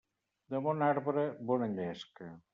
[0.53, 2.33] De bon arbre, bona llesca.